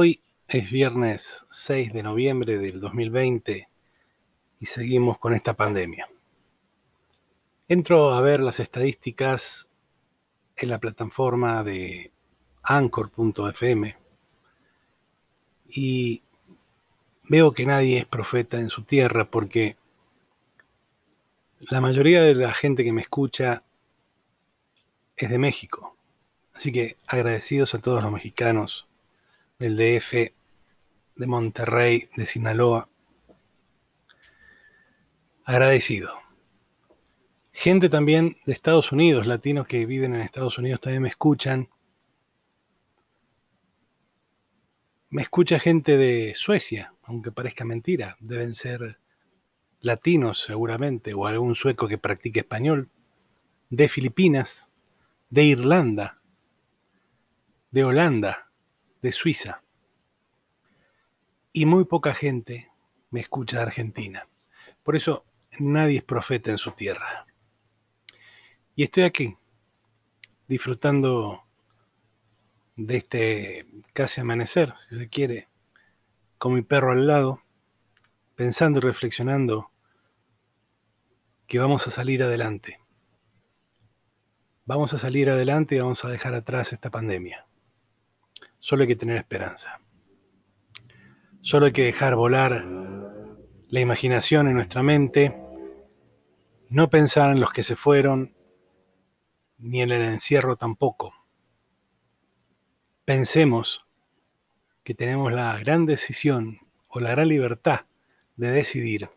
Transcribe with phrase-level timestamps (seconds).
[0.00, 3.68] Hoy es viernes 6 de noviembre del 2020
[4.60, 6.08] y seguimos con esta pandemia.
[7.66, 9.68] Entro a ver las estadísticas
[10.54, 12.12] en la plataforma de
[12.62, 13.96] anchor.fm
[15.66, 16.22] y
[17.24, 19.76] veo que nadie es profeta en su tierra porque
[21.70, 23.64] la mayoría de la gente que me escucha
[25.16, 25.96] es de México.
[26.54, 28.87] Así que agradecidos a todos los mexicanos
[29.58, 30.32] del DF,
[31.16, 32.88] de Monterrey, de Sinaloa.
[35.44, 36.12] Agradecido.
[37.50, 41.68] Gente también de Estados Unidos, latinos que viven en Estados Unidos también me escuchan.
[45.10, 48.16] Me escucha gente de Suecia, aunque parezca mentira.
[48.20, 49.00] Deben ser
[49.80, 52.90] latinos seguramente, o algún sueco que practique español.
[53.70, 54.70] De Filipinas,
[55.30, 56.20] de Irlanda,
[57.72, 58.47] de Holanda,
[59.02, 59.62] de Suiza.
[61.52, 62.70] Y muy poca gente
[63.10, 64.28] me escucha de Argentina.
[64.82, 65.24] Por eso
[65.58, 67.24] nadie es profeta en su tierra.
[68.74, 69.36] Y estoy aquí,
[70.46, 71.44] disfrutando
[72.76, 75.48] de este casi amanecer, si se quiere,
[76.38, 77.42] con mi perro al lado,
[78.36, 79.72] pensando y reflexionando
[81.48, 82.78] que vamos a salir adelante.
[84.64, 87.46] Vamos a salir adelante y vamos a dejar atrás esta pandemia.
[88.58, 89.80] Solo hay que tener esperanza.
[91.40, 92.66] Solo hay que dejar volar
[93.68, 95.36] la imaginación en nuestra mente,
[96.68, 98.34] no pensar en los que se fueron,
[99.58, 101.14] ni en el encierro tampoco.
[103.04, 103.86] Pensemos
[104.84, 107.86] que tenemos la gran decisión o la gran libertad
[108.36, 109.10] de decidir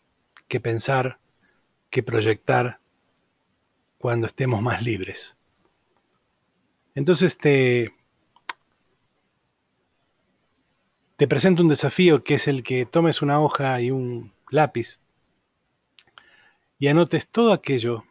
[0.47, 1.19] qué pensar,
[1.89, 2.79] qué proyectar
[3.97, 5.37] cuando estemos más libres.
[6.95, 7.93] Entonces te
[11.21, 14.99] te presento un desafío que es el que tomes una hoja y un lápiz
[16.79, 18.05] y anotes todo aquello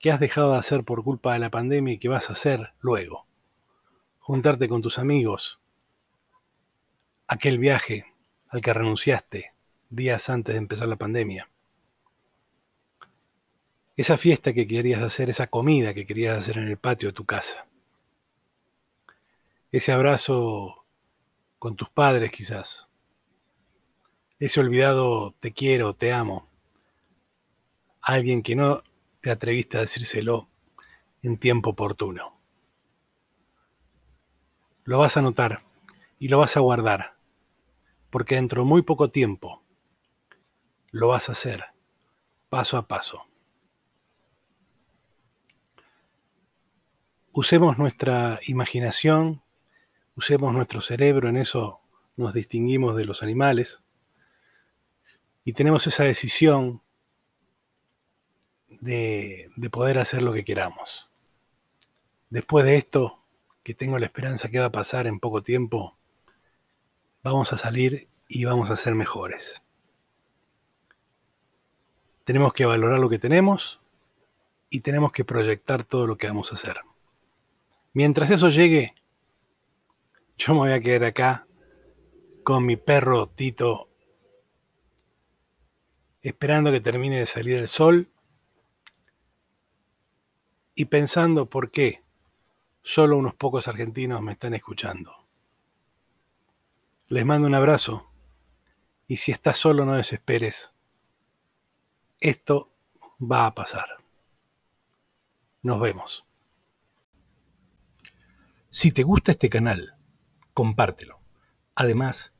[0.00, 2.72] que has dejado de hacer por culpa de la pandemia y que vas a hacer
[2.80, 3.26] luego.
[4.18, 5.60] Juntarte con tus amigos,
[7.28, 8.06] aquel viaje
[8.48, 9.52] al que renunciaste
[9.88, 11.48] días antes de empezar la pandemia,
[13.96, 17.24] esa fiesta que querías hacer, esa comida que querías hacer en el patio de tu
[17.24, 17.68] casa,
[19.70, 20.81] ese abrazo
[21.62, 22.90] con tus padres quizás.
[24.40, 26.48] Ese olvidado te quiero, te amo.
[28.00, 28.82] Alguien que no
[29.20, 30.48] te atreviste a decírselo
[31.22, 32.36] en tiempo oportuno.
[34.82, 35.62] Lo vas a notar
[36.18, 37.14] y lo vas a guardar,
[38.10, 39.62] porque dentro de muy poco tiempo
[40.90, 41.66] lo vas a hacer
[42.48, 43.24] paso a paso.
[47.30, 49.42] Usemos nuestra imaginación
[50.16, 51.80] usemos nuestro cerebro, en eso
[52.16, 53.82] nos distinguimos de los animales,
[55.44, 56.82] y tenemos esa decisión
[58.80, 61.10] de, poder hacer lo que queramos.
[62.30, 63.22] Después de esto,
[63.62, 65.96] que tengo la esperanza que va a pasar en poco tiempo,
[67.22, 69.62] vamos a salir y vamos a ser mejores.
[72.24, 73.80] Tenemos que valorar lo que tenemos
[74.70, 76.80] y tenemos que proyectar todo lo que vamos a hacer.
[77.92, 78.94] Mientras eso llegue,
[80.36, 81.46] yo me voy a quedar acá
[82.42, 83.88] con mi perro Tito,
[86.20, 88.10] esperando que termine de salir el sol
[90.74, 92.02] y pensando por qué
[92.82, 95.14] solo unos pocos argentinos me están escuchando.
[97.08, 98.10] Les mando un abrazo
[99.06, 100.74] y si estás solo no desesperes.
[102.20, 102.72] Esto
[103.20, 103.98] va a pasar.
[105.60, 106.24] Nos vemos.
[108.70, 109.96] Si te gusta este canal,
[110.54, 111.20] compártelo.
[111.74, 112.34] Además,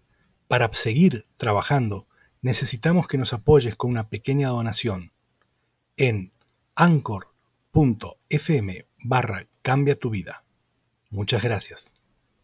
[0.49, 2.07] para seguir trabajando,
[2.43, 5.13] necesitamos que nos apoyes con una pequeña donación
[5.97, 6.33] en
[6.75, 7.27] anchor.fm
[9.05, 10.45] barra cambia tu vida.
[11.11, 12.02] Muchas gracias.